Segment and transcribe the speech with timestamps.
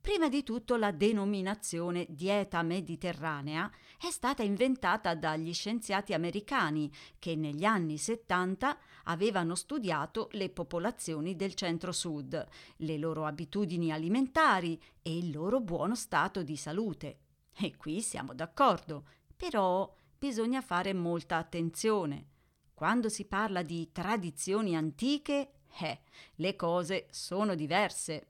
[0.00, 7.64] Prima di tutto la denominazione dieta mediterranea è stata inventata dagli scienziati americani che negli
[7.64, 15.60] anni 70 avevano studiato le popolazioni del centro-sud, le loro abitudini alimentari e il loro
[15.60, 17.18] buono stato di salute.
[17.52, 22.34] E qui siamo d'accordo, però bisogna fare molta attenzione.
[22.76, 26.00] Quando si parla di tradizioni antiche, eh,
[26.34, 28.26] le cose sono diverse.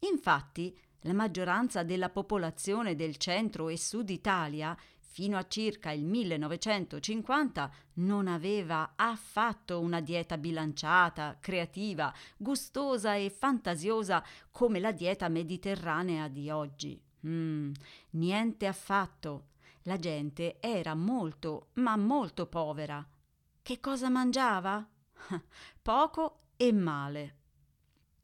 [0.00, 7.70] Infatti, la maggioranza della popolazione del centro e sud Italia fino a circa il 1950
[7.94, 14.20] non aveva affatto una dieta bilanciata, creativa, gustosa e fantasiosa
[14.50, 17.00] come la dieta mediterranea di oggi.
[17.24, 17.70] Mm,
[18.10, 19.44] niente affatto.
[19.82, 23.08] La gente era molto, ma molto povera.
[23.66, 24.88] Che cosa mangiava?
[25.82, 27.34] Poco e male.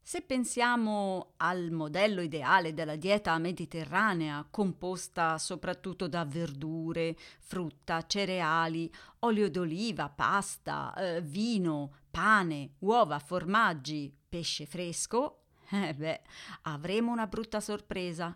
[0.01, 8.89] Se pensiamo al modello ideale della dieta mediterranea, composta soprattutto da verdure, frutta, cereali,
[9.19, 16.21] olio d'oliva, pasta, eh, vino, pane, uova, formaggi, pesce fresco, eh beh,
[16.61, 18.33] avremo una brutta sorpresa.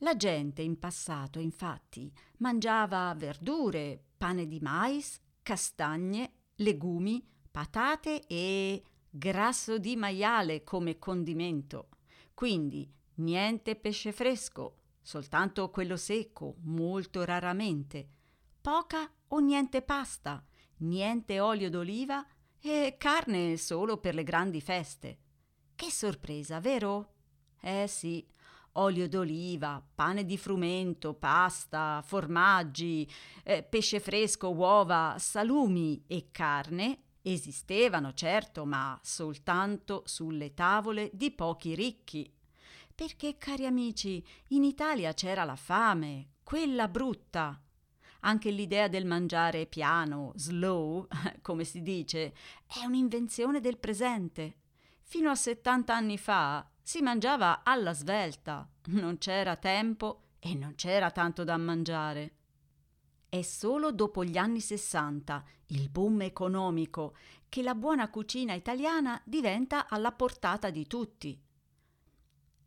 [0.00, 9.78] La gente in passato, infatti, mangiava verdure, pane di mais, castagne, legumi, patate e grasso
[9.78, 11.90] di maiale come condimento.
[12.34, 18.08] Quindi niente pesce fresco, soltanto quello secco, molto raramente.
[18.60, 20.44] Poca o niente pasta,
[20.78, 22.26] niente olio d'oliva
[22.58, 25.18] e carne solo per le grandi feste.
[25.76, 27.12] Che sorpresa, vero?
[27.60, 28.26] Eh sì,
[28.78, 33.08] olio d'oliva, pane di frumento, pasta, formaggi,
[33.44, 41.74] eh, pesce fresco, uova, salumi e carne esistevano, certo, ma soltanto sulle tavole di pochi
[41.74, 42.32] ricchi.
[42.94, 47.60] Perché, cari amici, in Italia c'era la fame, quella brutta.
[48.20, 51.06] Anche l'idea del mangiare piano, slow,
[51.42, 52.34] come si dice,
[52.66, 54.56] è un'invenzione del presente.
[55.02, 61.10] Fino a 70 anni fa si mangiava alla svelta, non c'era tempo e non c'era
[61.10, 62.34] tanto da mangiare.
[63.28, 67.16] È solo dopo gli anni 60, il boom economico,
[67.48, 71.36] che la buona cucina italiana diventa alla portata di tutti.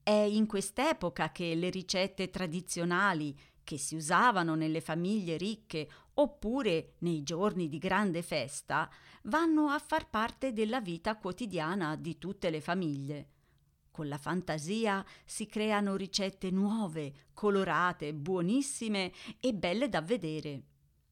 [0.03, 7.23] È in quest'epoca che le ricette tradizionali che si usavano nelle famiglie ricche oppure nei
[7.23, 8.89] giorni di grande festa
[9.23, 13.29] vanno a far parte della vita quotidiana di tutte le famiglie.
[13.99, 19.11] Con la fantasia si creano ricette nuove, colorate, buonissime
[19.41, 20.61] e belle da vedere.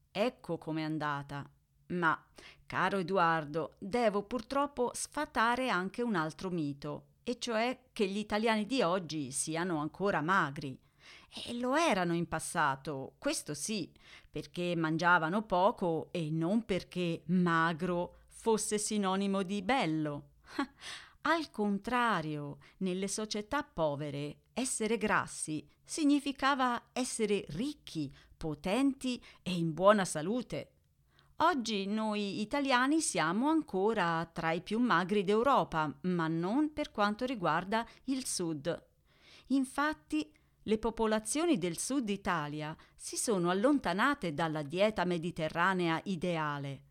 [0.09, 1.45] Ecco com'è andata.
[1.87, 2.17] Ma,
[2.65, 8.81] caro Edoardo, devo purtroppo sfatare anche un altro mito, e cioè che gli italiani di
[8.81, 10.79] oggi siano ancora magri.
[11.45, 13.91] E lo erano in passato, questo sì,
[14.31, 20.29] perché mangiavano poco e non perché magro fosse sinonimo di bello.
[21.29, 30.71] Al contrario, nelle società povere, essere grassi significava essere ricchi, potenti e in buona salute.
[31.39, 37.85] Oggi noi italiani siamo ancora tra i più magri d'Europa, ma non per quanto riguarda
[38.05, 38.85] il sud.
[39.47, 40.31] Infatti,
[40.63, 46.83] le popolazioni del sud Italia si sono allontanate dalla dieta mediterranea ideale.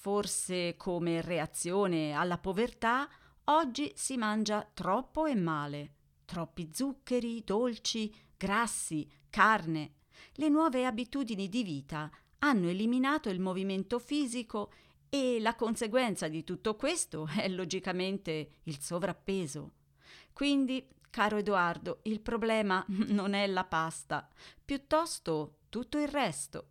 [0.00, 3.08] Forse come reazione alla povertà
[3.46, 9.94] oggi si mangia troppo e male, troppi zuccheri, dolci, grassi, carne.
[10.34, 12.08] Le nuove abitudini di vita
[12.38, 14.70] hanno eliminato il movimento fisico
[15.08, 19.72] e la conseguenza di tutto questo è logicamente il sovrappeso.
[20.32, 24.30] Quindi, caro Edoardo, il problema non è la pasta,
[24.64, 26.68] piuttosto tutto il resto.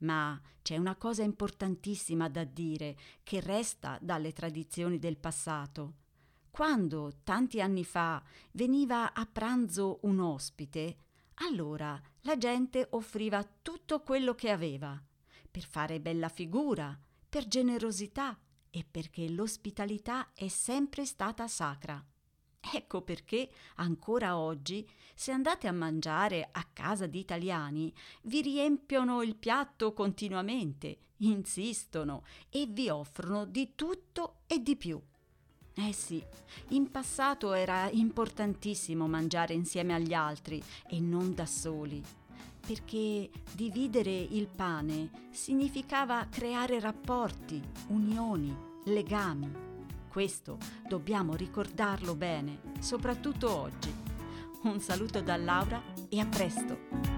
[0.00, 5.94] Ma c'è una cosa importantissima da dire che resta dalle tradizioni del passato.
[6.50, 8.22] Quando, tanti anni fa,
[8.52, 10.96] veniva a pranzo un ospite,
[11.34, 15.00] allora la gente offriva tutto quello che aveva,
[15.50, 16.98] per fare bella figura,
[17.28, 18.38] per generosità
[18.70, 22.04] e perché l'ospitalità è sempre stata sacra.
[22.72, 27.92] Ecco perché ancora oggi, se andate a mangiare a casa di italiani,
[28.22, 35.00] vi riempiono il piatto continuamente, insistono e vi offrono di tutto e di più.
[35.74, 36.22] Eh sì,
[36.70, 42.02] in passato era importantissimo mangiare insieme agli altri e non da soli,
[42.66, 48.54] perché dividere il pane significava creare rapporti, unioni,
[48.86, 49.67] legami.
[50.08, 50.58] Questo
[50.88, 53.94] dobbiamo ricordarlo bene, soprattutto oggi.
[54.62, 57.17] Un saluto da Laura e a presto!